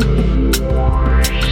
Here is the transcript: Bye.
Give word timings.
Bye. 0.00 1.43